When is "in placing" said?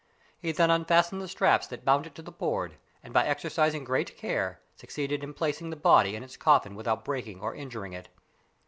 5.23-5.69